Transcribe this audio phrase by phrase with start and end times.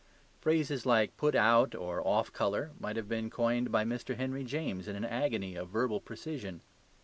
[0.39, 4.15] Phrases like "put out" or "off colour" might have been coined by Mr.
[4.17, 6.63] Henry James in an agony of verbal precision.